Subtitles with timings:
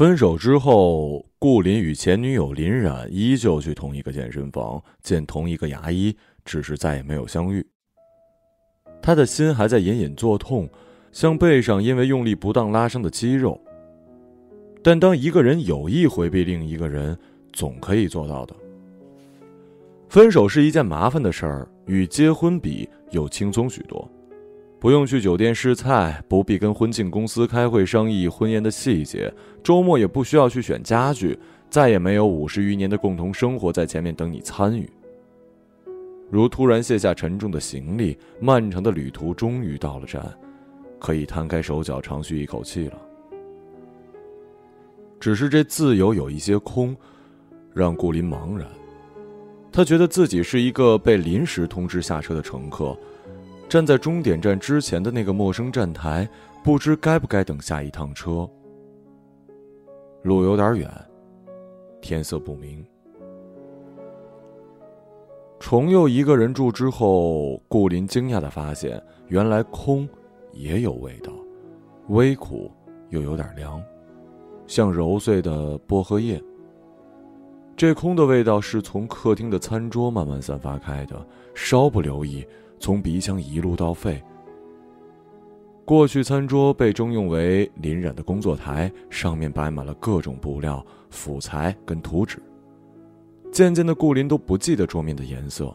[0.00, 7.62] 分手之后，顾林与前女友林冉依旧去同一个健身房，见同一个牙医，只是再也没有相遇。
[9.02, 10.66] 他的心还在隐隐作痛，
[11.12, 13.60] 像背上因为用力不当拉伤的肌肉。
[14.82, 17.14] 但当一个人有意回避另一个人，
[17.52, 18.56] 总可以做到的。
[20.08, 24.10] 分手是一件麻烦的事儿，与结婚比又轻松许多。
[24.80, 29.30] 不用去酒店试菜，不必跟婚庆公司开会商议婚宴的细节，
[29.62, 34.88] 周末也不需要去选家具，再也没有五十余年的共同生活在前面等你参与。
[36.30, 40.24] 如突然卸下沉重的行李，漫长的旅途终于到了站，
[40.98, 42.98] 可以摊开手脚长吁一口气了。
[45.20, 46.96] 只是这自由有一些空，
[47.74, 48.66] 让顾林茫然。
[49.70, 52.96] 他觉得自己是一个被临时通知下车的乘客。
[53.70, 56.28] 站在终点站之前的那个陌生站台，
[56.64, 58.50] 不知该不该等下一趟车。
[60.24, 60.90] 路有点远，
[62.00, 62.84] 天色不明。
[65.60, 70.08] 重又一个人住之后，顾林惊讶的发现，原来空
[70.50, 71.30] 也有味道，
[72.08, 72.72] 微苦
[73.10, 73.80] 又有点凉，
[74.66, 76.42] 像揉碎的薄荷叶。
[77.76, 82.44] 这空的味道是从客厅的餐桌慢慢散发开的，稍不留意。
[82.80, 84.20] 从鼻腔一路到肺。
[85.84, 92.38] 过去餐桌被征用为林冉的工作台，上面摆满了各种布料、辅材跟图纸。
[93.52, 95.74] 渐渐的，顾林都不记得桌面的颜色。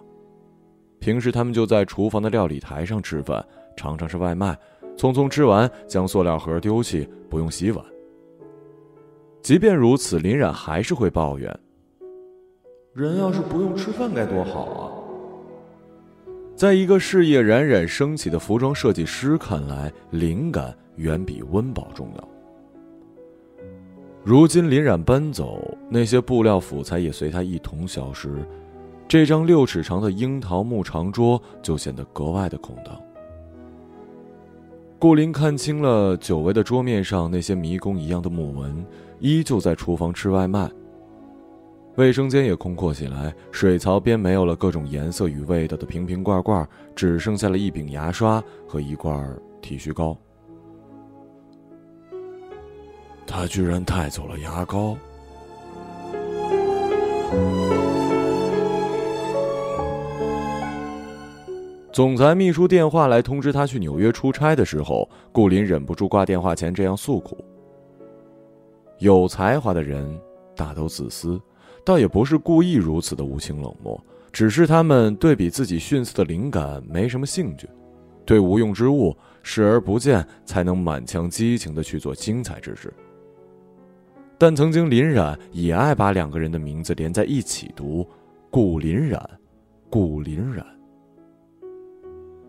[0.99, 4.57] 平时他们就在厨房的料理台上吃饭，常常是外卖，
[4.95, 7.85] 匆匆吃完将塑料盒丢弃，不用洗碗。
[9.41, 11.59] 即便如此，林冉还是会抱怨
[12.95, 14.91] ：“人要是不用吃饭该多好啊！”
[16.55, 22.29] 在一个事业冉冉升起的服装设计师看来，灵感远比温饱重要。
[24.23, 28.31] 如今林冉搬走，那些布料辅材也随他一同消失，
[29.05, 32.97] 这张六尺长的樱桃木长桌就显得格外的空荡。
[34.97, 38.83] 顾林看清了久违的桌面上那些迷宫一样的木纹，
[39.19, 40.71] 依旧在厨房吃外卖。
[41.97, 50.17] 卫生间也空阔起来，水槽边没有了各种颜色与味道的瓶瓶罐罐，只剩下了一柄牙刷和一罐剃须膏。
[53.25, 54.97] 他居然带走了牙膏。
[61.93, 67.37] 总裁秘书电话来通知他去纽约出差的时候，顾林忍不住挂电话前这样诉苦：
[68.99, 70.19] 有才华的人
[70.57, 71.41] 大都自私。
[71.85, 77.69] 倒也不是故意如此的无情冷漠，只是他们对比自己逊色的灵感没什么兴趣，
[78.25, 82.91] 对无用之物视而不见，才能满腔激情的去做精彩之事。
[84.35, 88.05] 但曾经林冉也爱把两个人的名字连在一起读，
[88.49, 89.21] 顾林冉，
[89.87, 90.65] 顾林冉，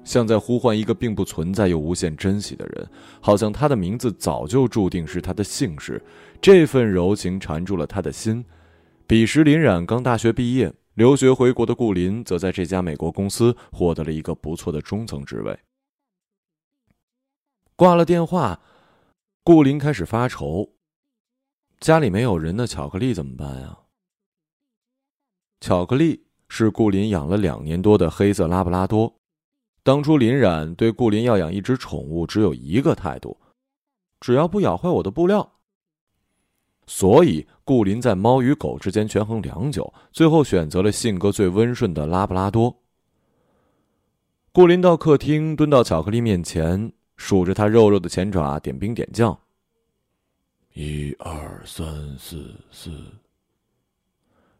[0.03, 2.88] 像在呼唤一个并不存在又无限珍惜的人，
[3.20, 6.03] 好像他的名字早就注定是他的姓氏，
[6.41, 8.42] 这份柔情缠住了他的心。
[9.08, 15.56] 彼时，林冉刚大学毕业，留学回国的顾林则在这家美国公司获得了一个不错的中层职位。
[17.76, 18.60] 挂了电话，
[19.44, 20.72] 顾林开始发愁：
[21.78, 23.78] 家里没有人的巧克力怎么办呀？
[25.60, 29.14] 巧克力是顾林养了两年多的黑色拉布拉多。
[29.84, 33.38] 当初林冉对顾林要养一只宠物只有一个态度：
[34.18, 35.55] 只要不咬坏我的布料。
[36.86, 42.74] 所以，顾林在猫与狗之间权衡良久，最后选择了性格最温顺的拉布拉多。
[44.52, 49.36] 顾林到客厅，蹲到巧克力面前，数着它肉肉的前爪，点兵点将：
[50.74, 52.91] 一二三四四，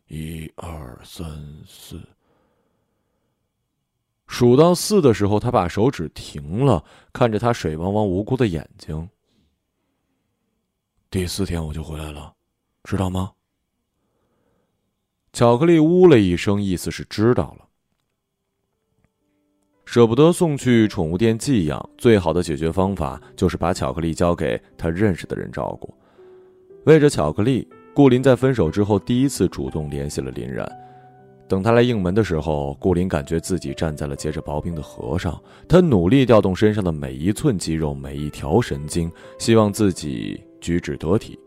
[0.09, 1.27] 一二三
[1.67, 2.01] 四。
[4.27, 9.09] 数到四的时候，他把手指停了，看着他水汪汪无辜的眼睛。
[11.09, 12.35] 第四天我就回来了，
[12.85, 13.31] 知道吗？
[15.33, 17.67] 巧克力呜了一声，意思是知道了。
[19.85, 25.95] 舍不得送去宠物店寄养，最好的解决方法就是把巧克力交给他认识的人照顾。
[26.87, 30.71] 为着巧克力，顾林在分手之后第一次主动联系了林冉。
[31.49, 35.41] 等他来应门的时候，顾林感觉自己站在了结着薄冰的河上。
[35.69, 40.43] 他努力调动身上的每一寸肌肉，每一条神经，希望自己。
[40.61, 41.39] 举止得体，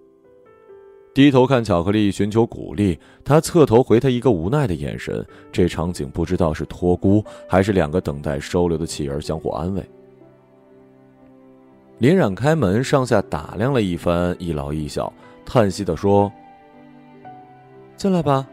[1.14, 2.98] 低头看巧克力，寻求鼓励。
[3.24, 5.26] 他侧头回他一个无奈的眼神。
[5.52, 9.84] 这场景不知道是托孤，还是两个等待收留的弃儿相互安慰。
[11.98, 15.12] 林冉开门，上下打量了一番，一老一小，
[15.46, 16.32] 叹息的说
[17.98, 18.48] ：“进来吧。”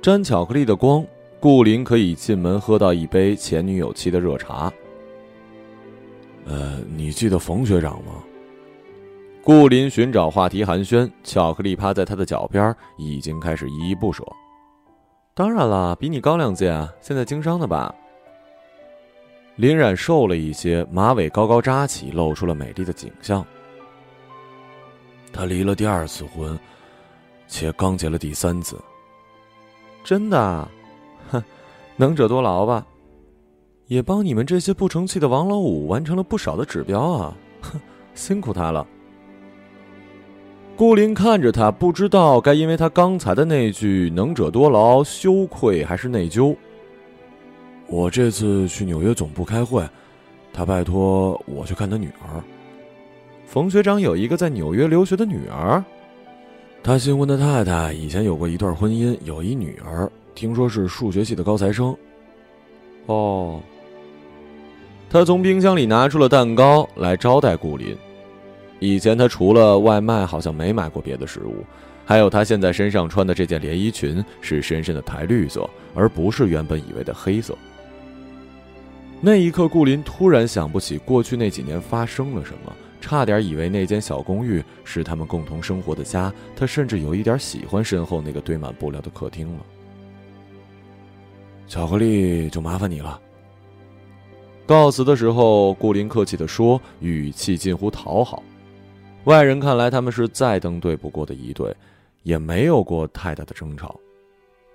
[0.00, 1.04] 沾巧克力的光，
[1.40, 4.72] 顾林可以进门喝到一杯前女友沏的热茶。
[6.46, 8.22] 呃，你记得冯学长吗？
[9.48, 14.22] 顾林寻找话题寒暄，巧克力趴在他的脚边，已经开始依依不舍。
[15.32, 17.94] 当然了，比你高两届啊，现在经商的吧？
[19.56, 23.42] 林冉瘦了一些，马尾高高扎起，露出了美丽的景象。
[25.32, 26.58] 他离了第二次婚，
[27.46, 28.78] 且刚结了第三次。
[30.04, 30.68] 真的？
[31.30, 31.42] 哼，
[31.96, 32.86] 能者多劳吧？
[33.86, 37.34] 也帮你们这些不成器的王老五完成了不少的指标啊！
[37.62, 37.80] 哼，
[38.12, 38.86] 辛苦他了。
[40.78, 46.54] 顾林看着他，不知道该因为他刚才的那句“能者多劳”羞愧还是内疚。
[47.88, 49.84] 我这次去纽约总部开会，
[50.52, 52.40] 他拜托我去看他女儿。
[53.44, 55.82] 冯学长有一个在纽约留学的女儿，
[56.80, 61.92] 他新婚的太太以前有过一段婚姻，有一女儿，听说是数学系的高材生。
[63.06, 63.60] 哦。
[65.10, 67.96] 他从冰箱里拿出了蛋糕来招待顾林。
[68.80, 71.64] 以前他除了外卖，好像没买过别的食物。
[72.04, 77.54] 还有他现在身上穿的这件连衣裙是深深的苔绿色，而不是原本以为的黑色。
[79.20, 86.32] 那一刻，顾林突然想不起过去那几年发生了什么，差点以为那间小公寓是他们共同生活的家。
[86.56, 89.60] 他甚至有一点喜欢身后那个堆满布料的客厅了。
[91.66, 93.20] 巧克力就麻烦你了。
[94.64, 98.42] 告辞的时候，顾林客气地说，语气近乎讨好。
[99.28, 101.76] 外人看来，他们是再登对不过的一对，
[102.22, 103.94] 也没有过太大的争吵。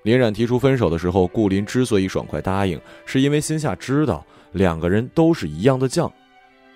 [0.04, 6.08] 林冉提出分手的时候，顾林之所以爽快答应，是因为心下知道两个人都是一样的犟，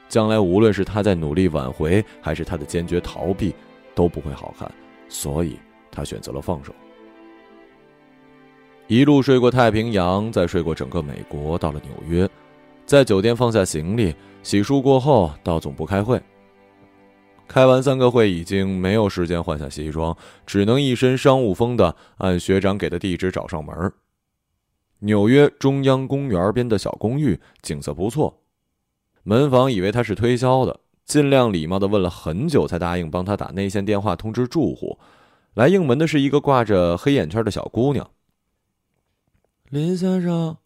[0.10, 3.54] 将来无论是他在努力挽回，还是他的坚决逃避，
[3.94, 4.68] 都不会好看，
[5.08, 5.56] 所以
[5.92, 6.74] 他选择了放手。
[8.88, 12.28] 一路睡过太平洋，再睡过整个美国，到了纽约，
[12.88, 16.20] 在酒店放下行李，洗漱过后到总部开会。
[17.48, 20.16] 开完三个会，已经没有时间换下西装，
[20.46, 23.92] 只能一身商务风的按学长给的地址找上门。
[25.00, 28.42] 纽约中央公园边的小公寓，景色不错。
[29.24, 34.98] 门房以为他是推销的，尽量礼貌的问了很久，才答应帮他打内线电话通知住户。
[35.54, 38.10] 来应门的是一个挂着黑眼圈的小姑娘。
[39.70, 40.58] 林先生，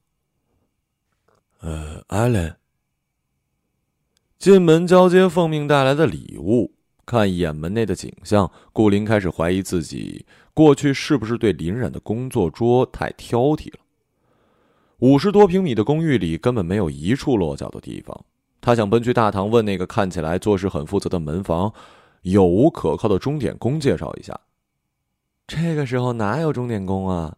[1.60, 2.61] 呃，艾伦。
[4.42, 6.72] 进门交接奉命带来的礼物，
[7.06, 13.78] 看一眼门内的景象，顾林开始怀疑自己过去是不是对林冉的工作桌太挑剔了。
[14.98, 18.26] 五十多平米的公寓里根本没有一处落脚的地方，
[18.60, 21.72] 他想奔去大堂问那个看起来做事很负责的门房，
[22.24, 24.40] 有无可靠的钟点工介绍一下。
[25.46, 27.38] 这个时候哪有钟点工啊？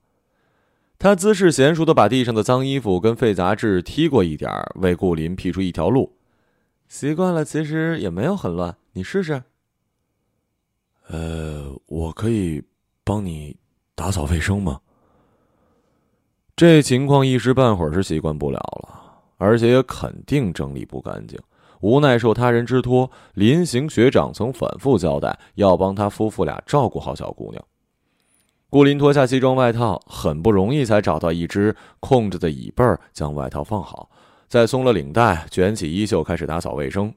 [0.97, 6.13] 他姿势娴熟的把地上的脏衣服跟废杂志踢过一点，为顾林辟出一条路。
[6.93, 8.77] 习惯了，其实也没有很乱。
[8.91, 9.41] 你试试。
[11.07, 12.63] 呃，我可以
[13.03, 13.57] 帮你
[13.95, 14.79] 打扫卫生吗？
[16.55, 21.35] 这情况一时半会儿是习惯不了了，而且也肯定整理不干净。
[21.81, 27.65] 无奈受他人之托，林行学长曾反复交代要帮他夫妇俩照顾好小姑娘。
[28.69, 34.11] 顾林脱下西装外套，很不容易才找到一只空着的椅背儿，将外套放好。
[34.53, 37.11] 再松了领带，卷起衣袖，开始打扫卫生。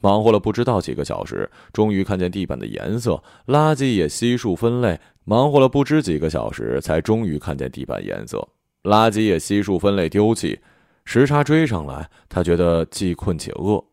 [0.00, 4.98] 忙活了不知道几个小时，终于看见地板的颜色，垃圾也悉数分类。
[5.22, 8.48] 忙活了不知几个小时，才终于看见地板颜色，
[8.82, 10.58] 垃圾也悉数分类丢弃。
[11.04, 13.84] 时差追上来，他觉得既困且饿。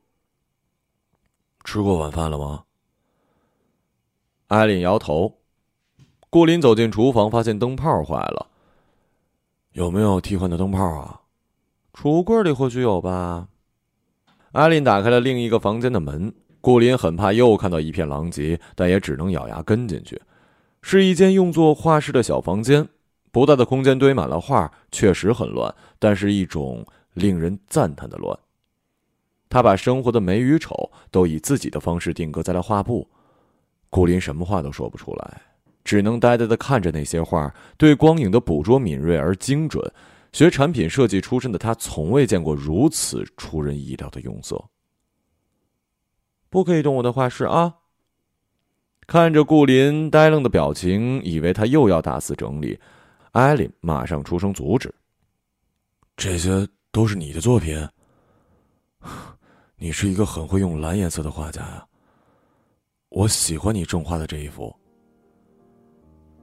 [1.64, 2.64] 吃过晚饭了吗？
[4.48, 5.38] 艾琳摇头。
[6.32, 8.48] 顾林走进厨房，发现灯泡坏了。
[9.74, 11.21] 有没有替换的灯泡啊？
[11.94, 13.48] 橱柜里或许有吧。
[14.54, 20.22] 阿林打开了另一个房间的门，顾林很怕又看到一片狼藉，但也只能咬牙跟进去。
[20.82, 22.88] 是一间用作画室的小房间，
[23.32, 28.38] 不大的空间堆满了画，确实很乱，但是一种令人赞叹的乱。
[29.48, 33.08] 他把生活的美与丑都以自己的方式定格在了画布。
[33.90, 35.42] 顾林什么话都说不出来，
[35.84, 39.94] 只能呆呆的看着那些画，对光影的捕捉敏锐而精准。
[40.32, 44.64] 学产品设计出身的他，从未见过如此出人意料的用色。
[46.50, 47.76] 不可以动我的画室啊！
[49.08, 52.80] 看着顾林呆愣的表情，以为他又要大肆整理，
[53.32, 54.94] 艾琳马上出声阻止
[56.16, 57.86] ：“这些都是你的作品，
[59.78, 61.86] 你是一个很会用蓝颜色的画家呀。
[63.10, 64.74] 我喜欢你正画的这一幅。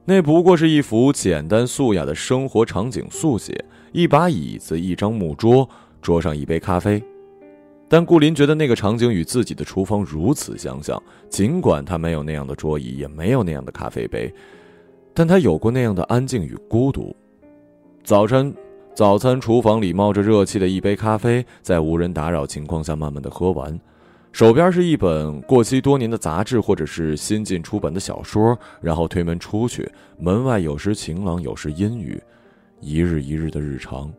[0.05, 5.67] 那不过是一幅简单素雅的生活场景速写，一把椅子，一张木桌，
[6.01, 7.03] 桌上一杯咖啡。
[7.87, 14.33] 但顾林觉得那个场景与自己的厨房如此相像，尽管他没有那样的桌椅，也没有那样的咖啡杯，
[15.13, 17.15] 但他有过那样的安静与孤独。
[18.03, 18.53] 早晨。
[18.95, 23.79] 早餐厨房里冒着热气的一杯咖啡，在无人打扰情况下慢慢的喝完，
[24.33, 32.21] 手边是一本过期多年的杂志或者是新近出版的小说，然后推门出去，门外有时晴朗，有时阴雨，
[32.79, 34.11] 一日一日的日常。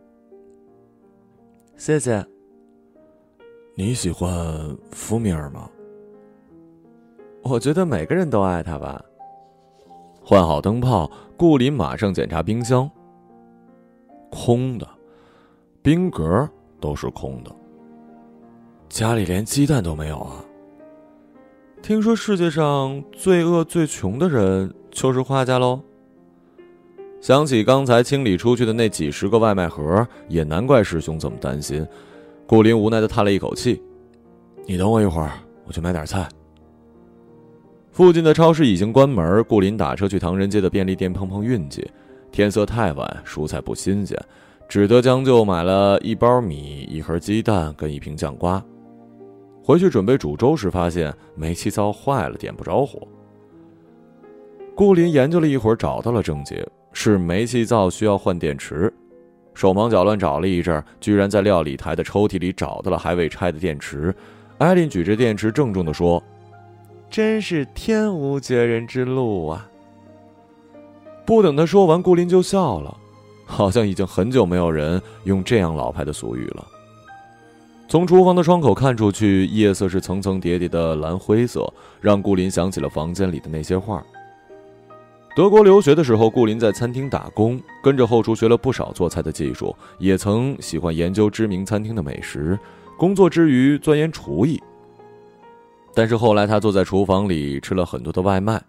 [1.75, 2.25] 谢谢。
[3.75, 5.69] 你喜欢福米尔吗？
[7.41, 9.03] 我觉得每个人都爱他吧。
[10.23, 12.89] 换好灯泡，顾林马上检查冰箱。
[14.29, 14.87] 空的，
[15.81, 16.47] 冰格
[16.79, 17.51] 都是空的。
[18.87, 20.45] 家里连鸡蛋都没有啊！
[21.81, 25.81] 听说世界上最饿最穷的人就是画家喽。
[27.21, 31.87] 想起刚才清理出去的那几十个外卖盒，也难怪师兄这么担心。
[32.47, 33.79] 顾林无奈的叹了一口气
[34.65, 35.31] ：“你等我一会儿，
[35.67, 36.27] 我去买点菜。”
[37.93, 41.87] 附近的超市已经关门，顾林打车去唐人街的便利店碰碰运气。
[42.31, 44.17] 天色太晚，蔬菜不新鲜，
[44.67, 48.63] 只得将就买了一包米、一盒鸡蛋跟一瓶酱瓜。
[49.63, 53.07] 回去准备煮粥时，发现煤气灶坏了，点不着火。
[54.73, 58.93] 顾林研究了一会儿，找到了症结，是煤气灶需要换电池。
[59.53, 64.13] 手忙脚乱找了一阵，居然在料理台的抽屉里找到了还未拆的电池。
[64.57, 66.23] 艾琳举着电池，郑重地说
[67.09, 69.67] ：“真是天无绝人之路啊！”
[71.25, 72.97] 不等他说完，顾林就笑了，
[73.45, 76.65] 好像已经很久没有人用这样老派的俗语了。
[77.87, 84.01] 从厨房的窗口看出去，夜色是层层叠叠的蓝灰色，让顾林想起了房间里的那些画。
[85.33, 92.59] 德国留学的时候，顾林在餐厅打工，跟着后厨学了不少做菜的技术，也曾喜欢研究知名餐厅的美食，
[92.97, 94.61] 工作之余钻研厨艺。
[95.93, 98.61] 但是后来他坐在厨房里吃了很多的外卖。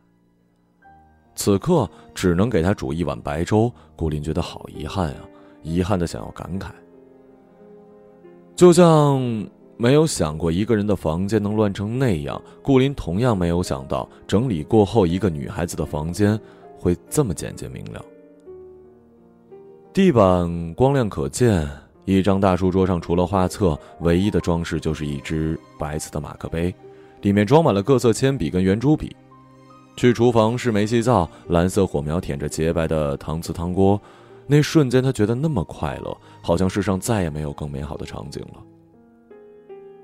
[1.35, 5.17] 此刻只能给他煮一碗白粥，顾林觉得好遗憾啊，
[5.63, 6.67] 遗憾的想要感慨。
[8.55, 9.21] 就像
[9.83, 16.39] 没有想过一个人的房间能乱成那样，顾林同样没有想到整理过后一个女孩子的房间
[16.79, 18.01] 会这么简洁明了。
[19.93, 21.69] 地板光亮可见，
[22.05, 26.73] 一张大书桌上除了画册，唯一的装饰就是一只白色的马克杯，
[27.23, 29.17] 里面装满了各色铅笔跟圆珠笔。
[29.97, 34.01] 去厨房试煤气灶，蓝色火苗舔着洁白的搪瓷汤锅，
[34.47, 38.63] 那瞬间他觉得那么快乐，好像世上再也没有更美好的场景了。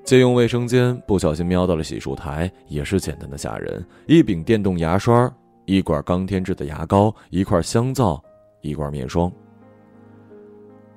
[0.08, 5.30] 借用卫生间，不小心瞄到了洗漱台，也是简单的吓人：一柄电动牙刷，
[5.66, 8.18] 一管刚添置的牙膏，一块香皂，
[8.62, 9.30] 一罐面霜。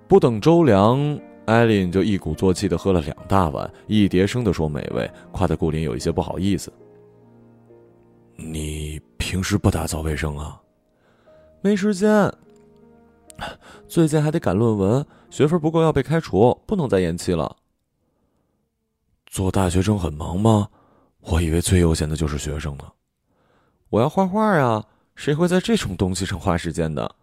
[0.08, 0.98] 不等周良，
[1.46, 6.72] 艾琳就一鼓作气的喝了两大碗，一叠声的说美味，夸得顾林有一些不好意思。
[8.38, 10.58] 你平时不打扫卫生啊？
[11.60, 12.34] 没时间。
[13.90, 17.58] 最近还得赶论文，学分不够要被开除，不能再延期了。
[19.32, 20.68] 做大学生很忙吗？
[21.22, 22.92] 我以为最悠闲的就是学生呢。
[23.88, 24.86] 我要画画呀，
[25.16, 27.16] 谁会在这种东西上花时间的？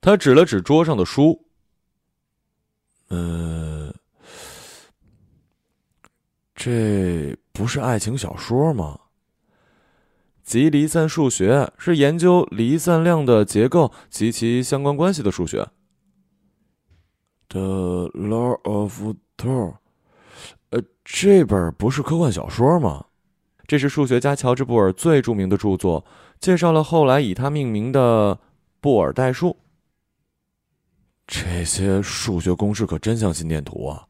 [0.00, 1.44] 他指了指桌上的书。
[3.10, 3.94] 呃，
[6.56, 8.98] 这不是爱情小说吗？
[10.42, 15.68] 极离散数学是研究离散量的结构及其相关关系的数学。
[17.48, 19.00] The Law of
[19.36, 19.76] Tor，
[21.10, 23.06] 这本不是科幻小说吗？
[23.66, 26.04] 这是数学家乔治·布尔最著名的著作，
[26.38, 28.38] 介绍了后来以他命名的
[28.78, 29.56] 布尔代数。
[31.26, 34.06] 这些数学公式可真像心电图啊！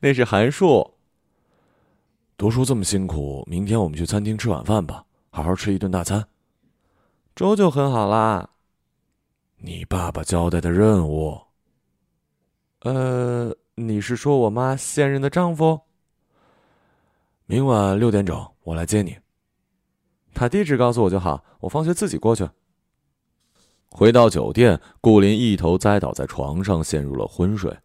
[0.00, 0.94] 那是函数。
[2.36, 6.26] 读书这么辛苦，明天我们去餐厅吃晚饭吧，好好吃一顿大餐。
[7.36, 8.50] 粥就很好啦。
[9.56, 11.40] 你爸爸交代的任务。
[12.80, 15.80] 呃，你是说我妈现任的丈夫？
[17.46, 19.18] 明晚六点整，我来接你。
[20.32, 22.48] 把地址告诉我就好，我放学自己过去。
[23.90, 27.76] 回到酒店，顾林一头栽倒在床上，陷入了昏睡。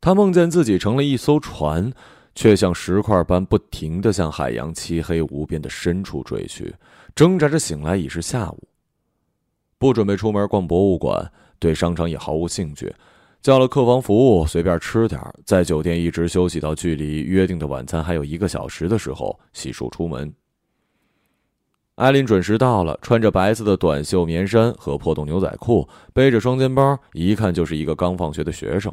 [0.00, 1.92] 他梦见自己成了一艘船。
[2.36, 6.74] 却像石块般不停的向海洋漆黑无边的深处坠去，
[7.14, 8.68] 挣扎着醒来已是下午。
[9.78, 12.92] 不准备出门逛博物馆，对商场也毫无兴趣。
[13.44, 20.32] 叫了客房服务，随便吃点在酒店一直休息到距离约定的晚餐还有一个小时的时候，洗漱出门。
[21.96, 28.90] 艾琳准时到了，穿着白色的短袖棉衫和破洞牛仔裤，背着双肩包，一看就是一个刚放学的学生。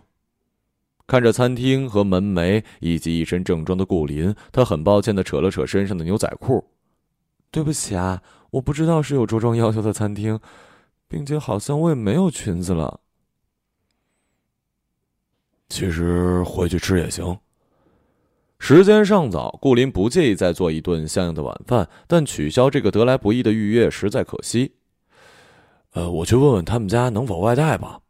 [1.08, 6.62] 看着餐厅和门楣以及一身正装的顾林，他很抱歉地扯了扯身上的牛仔裤
[7.52, 10.38] ：“对不起啊，我不知道是有着装要求的餐厅，
[11.08, 13.00] 并且好像我也没有裙子了。”
[15.72, 17.36] 其实回去吃也行。
[18.60, 24.74] 时间尚早，顾林不介意再做一顿像样的晚饭，但取消这个得来不易的预约实在可惜。
[25.94, 28.02] 呃，我去问问他们家能否外带吧。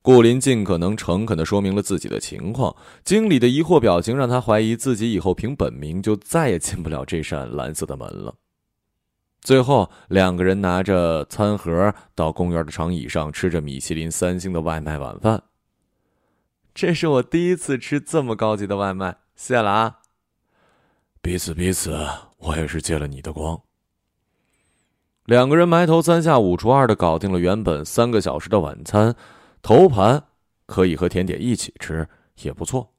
[0.00, 2.74] 顾林尽可能诚恳的说明了自己的情况，
[3.04, 8.34] 经理的疑惑表情让他怀疑自己以后凭本名就再也进不了这扇蓝色的门了。
[9.42, 15.40] 最后，两个人拿着餐盒到公园的长椅上，吃着米其林三星的外卖晚饭。
[16.74, 19.98] 这是我第一次吃这么高级的外卖，谢了啊！
[21.20, 21.96] 彼此彼此，
[22.38, 23.60] 我也是借了你的光。
[25.26, 29.14] 两个人埋头三下五除二的搞定了原本三个小时的晚餐，
[29.60, 30.24] 头盘
[30.66, 32.08] 可以和甜点一起吃，
[32.42, 32.92] 也不错。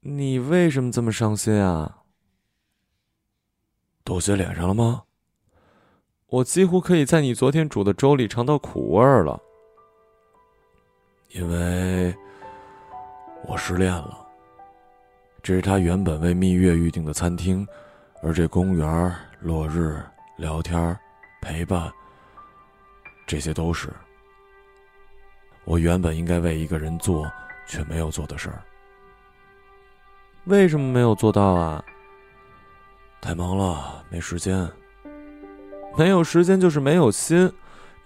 [0.00, 2.04] 你为什么这么伤心啊？
[4.04, 5.02] 都写脸上了吗？
[6.28, 9.42] 我几乎可以在你昨天煮的粥里尝到苦味儿了。
[11.36, 12.14] 因为
[13.44, 14.26] 我失恋了。
[15.42, 17.66] 这是他原本为蜜月预定的餐厅，
[18.22, 20.02] 而这公园、落日、
[20.38, 20.98] 聊天、
[21.42, 21.92] 陪伴，
[23.26, 23.90] 这些都是
[25.64, 27.30] 我原本应该为一个人做
[27.66, 28.62] 却没有做的事儿。
[30.46, 31.84] 为什么没有做到啊？
[33.20, 34.66] 太忙了，没时间。
[35.98, 37.52] 没有时间就是没有心，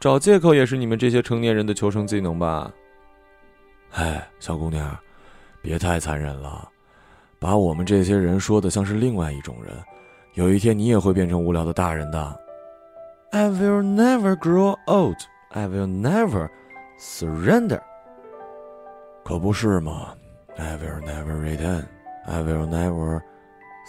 [0.01, 2.73] 找借口也是你们这些成年人的求生技能吧。
[3.93, 4.97] 哎，小姑娘，
[5.61, 6.69] 别太残忍了，
[7.39, 9.75] 把我们这些人说的像是另外一种人，
[10.35, 12.41] 有一天你也会变成无聊的大人的。
[13.33, 15.17] I will never grow old.
[15.50, 16.49] I will never
[16.99, 17.81] surrender.
[19.25, 20.15] 可不是嘛
[20.57, 21.85] ？I will never return.
[22.26, 23.21] I will never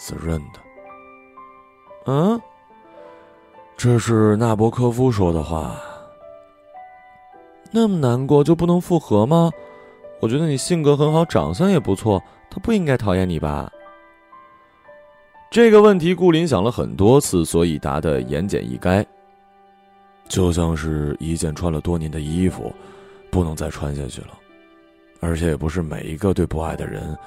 [0.00, 0.60] surrender.
[2.06, 2.40] 嗯，
[3.76, 5.76] 这是纳博科夫说的话。
[7.70, 9.50] 那么难过就不能复合吗？
[10.22, 13.68] 我觉得你性格很好，长相也不错，他不应该讨厌你吧？
[15.50, 19.04] 这个问题顾林想了很多次，所以答得言简意赅。
[20.28, 22.72] 就像是一件穿了多年的衣服，
[23.32, 24.28] 不能再穿下去了，
[25.18, 27.18] 而且也不是每一个对不爱的人，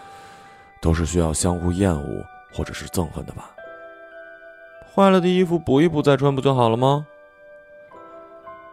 [0.82, 3.52] 都是需要相互厌恶或者是憎恨的吧？
[4.96, 7.06] 坏了的衣服补一补再穿不就好了吗？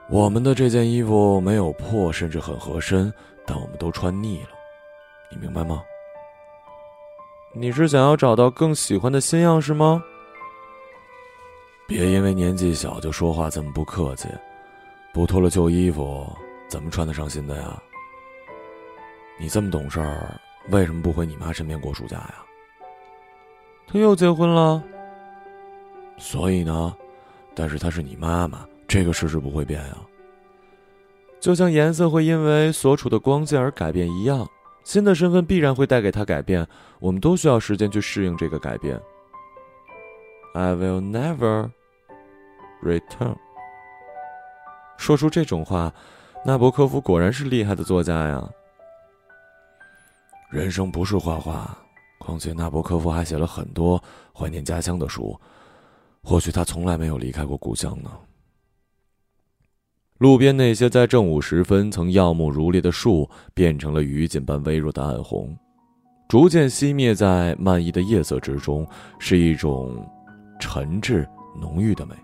[0.09, 3.13] 我们的这件衣服没有破，甚至很合身。
[3.47, 4.51] 但我们都穿腻了，
[5.31, 5.83] 你明白吗？
[7.55, 10.03] 你是想要找到更喜欢的新样式吗？
[11.87, 14.27] 别因为年纪小就说话这么不客气，
[15.13, 16.27] 不脱了旧衣服
[16.69, 17.83] 怎么穿得上新的呀？
[19.39, 22.37] 你这么懂事儿，为什么不回你妈身边过暑假呀？
[23.87, 24.83] 她又结婚了。
[26.17, 26.97] 所以呢？
[27.55, 29.97] 但是她是你妈妈，这个事实不会变呀。
[31.43, 34.49] 就像颜色会因为所处的光线而改变一样，
[34.85, 36.65] 新的身份必然会带给他改变。
[37.01, 38.97] 我们都需要时间去适应这个改变。
[40.55, 41.69] I will never
[42.81, 43.35] return。
[44.97, 45.93] 说出这种话，
[46.47, 48.49] 纳博科夫果然是厉害的作家呀。
[50.53, 51.77] 人生不是画画，
[52.21, 54.01] 况且纳博科夫还写了很多
[54.33, 55.37] 怀念家乡的书，
[56.23, 58.11] 或许他从来没有离开过故乡呢。
[60.19, 65.57] 路边那些在正午时分曾耀目如烈的树，变成了雨锦般微弱的暗红，
[66.29, 68.87] 逐渐熄灭在漫溢的夜色之中，
[69.19, 70.07] 是一种
[70.61, 71.29] 沉滞
[71.61, 72.15] 浓郁的美。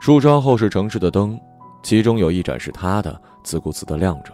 [0.00, 1.40] 树梢后是城市的灯，
[1.82, 4.32] 其中有一盏是他的，自顾自的亮着。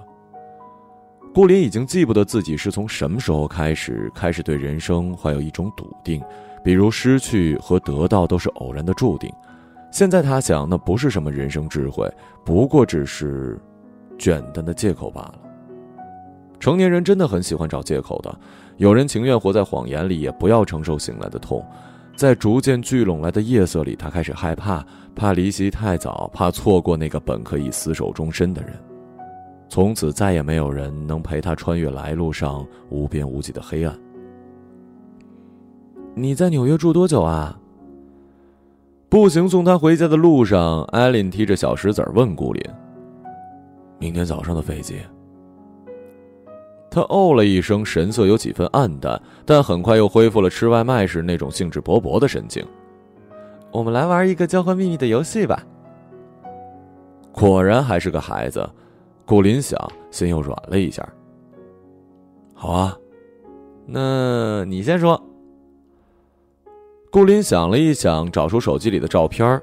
[1.33, 6.21] 顾林已经记不得自己是从什么时候开始，开始对人生怀有一种笃定，
[6.65, 9.33] 比如失去和得到都是偶然的注定。
[9.95, 12.13] 现在他想，那不是什么人生智慧，
[12.45, 13.57] 不过只是
[14.19, 15.39] 简单的借口罢了。
[16.59, 18.37] 成年人真的很喜欢找借口的，
[18.77, 21.65] 有人情愿活在谎言里，也不要承受醒来的痛。
[22.17, 28.73] 在逐渐聚拢来的夜色里，他开始害怕，怕离席太早，怕错过那个本可以厮守终身的人。
[29.69, 33.97] 从此再也没有人能陪他穿越来路上无边无际的黑暗。
[36.17, 37.57] 你在纽约住多久啊？
[39.15, 42.61] 步行送他回家的路上，艾琳提着小石子问顾林
[43.97, 44.97] ：“明天早上的飞机。
[46.91, 52.67] 他哦了一声，神色有几分黯淡，但很快又恢复了吃外卖时那种兴致勃勃的神情。
[53.71, 55.63] 我们来玩一个交换秘密的游戏吧。
[57.31, 58.69] 果然还是个孩子，
[59.25, 61.09] 顾林想，心又软了一下。
[62.53, 62.99] 好啊，
[63.87, 65.25] 那你先说。
[67.15, 69.63] 顾林想了一想，找出手机里的照片。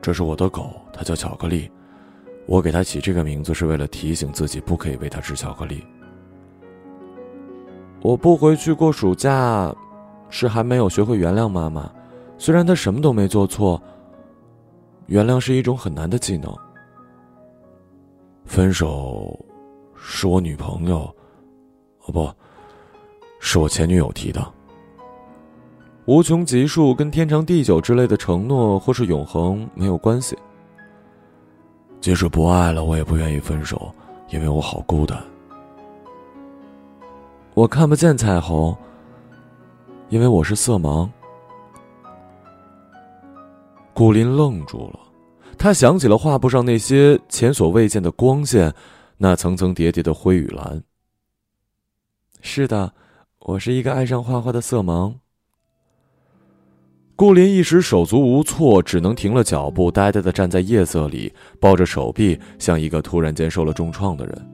[0.00, 1.68] 这是我的狗，它叫巧克力。
[2.46, 5.84] 我给它起这个名字是为了提醒自己不可以喂它吃巧克力。
[8.02, 9.74] 我不回去过暑假，
[10.28, 11.90] 是还没有学会原谅妈妈。
[12.38, 13.82] 虽然她什么都没做错。
[15.06, 16.56] 原谅是一种很难的技能。
[18.44, 19.36] 分手，
[19.96, 21.12] 是我女朋友，
[22.04, 22.32] 哦不，
[23.40, 24.40] 是我前女友提的。
[26.06, 30.36] 无穷极数跟天长地久之类的承诺或是永恒没有关系。
[32.00, 33.94] 即使不爱了，我也不愿意分手，
[34.30, 35.22] 因为我好孤单。
[37.52, 38.74] 我看不见彩虹，
[40.08, 41.08] 因为我是色盲。
[43.92, 45.00] 古林愣住了，
[45.58, 48.74] 他想起了画布上那些前所未见的光线，
[49.18, 50.82] 那层层叠叠的灰与蓝。
[52.40, 52.94] 是的，
[53.40, 55.14] 我是一个爱上画画的色盲。
[57.20, 61.30] 顾林一时手足无措，只能停了脚步，呆呆的站在夜色里，
[61.60, 64.46] 抱着手臂，像一个突然间受了重创的人。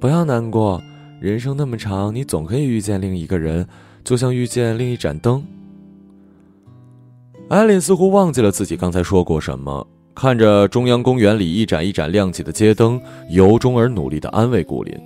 [0.00, 0.80] 不要难过，
[1.20, 3.68] 人生那么长，你总可以遇见另一个人，
[4.02, 5.44] 就像遇见另一盏灯。
[7.50, 14.98] 艾琳似乎忘记了自己刚才说过什么，看着中央公园里一盏一盏亮起的街灯，由衷而努力的安慰顾林：“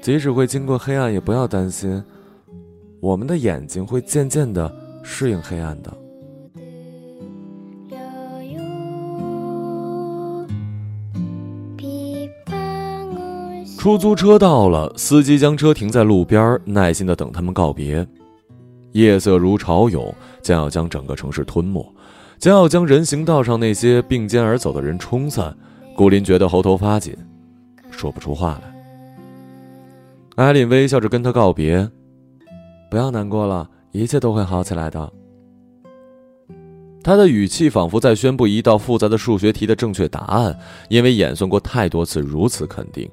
[0.00, 2.00] 即使会经过黑暗，也不要担心，
[3.00, 5.92] 我们的眼睛会渐渐的适应黑暗的。”
[13.78, 18.04] 出租车到了，司机将车停在路边，耐心的等他们告别。
[18.92, 21.94] 夜色如潮涌，将要将整个城市吞没，
[22.36, 25.56] 将要将人行道上那些并肩而走的人冲散。
[25.94, 27.16] 顾林觉得喉头发紧，
[27.90, 28.74] 说不出话来。
[30.34, 31.88] 艾琳微笑着跟他告别
[32.90, 35.12] ：“不要难过了，一切都会好起来的。”
[37.02, 43.08] 他的语气仿佛在宣布一道复杂的数学题的正确答案，因为演算过太多次，如此肯定。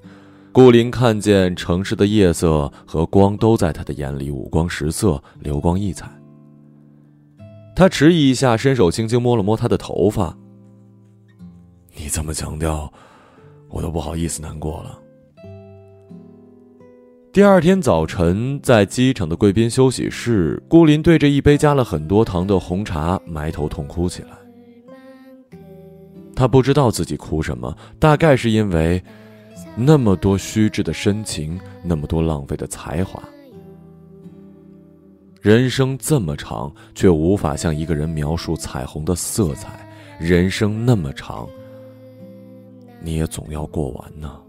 [0.52, 6.10] 顾林看见城市的夜色和光都在他的眼里五光十色、流光溢彩。
[7.76, 10.36] 他迟疑一下，伸手轻轻摸了摸他的头发。
[11.96, 12.92] 你这么强调，
[13.70, 15.00] 我都不好意思难过了。
[17.34, 24.30] 第二天早晨，在机场的贵宾休息室，顾林对着一杯加了很多糖的红茶埋头痛哭起来。
[26.36, 29.04] 他不知道自己哭什么，大概是因为。
[29.76, 33.19] 那么多虚掷的深情，那么多浪费的才华。
[35.41, 39.84] 人生这么长，却无法向一个人描述彩虹的色彩。
[40.19, 41.50] 人生那么长，
[43.02, 44.39] 你也总要过完呢。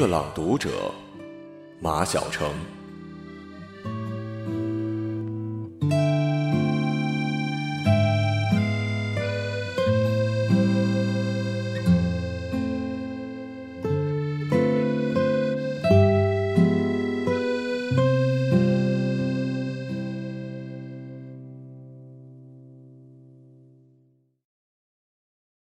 [0.00, 0.70] 个朗读者，
[1.78, 2.50] 马晓成。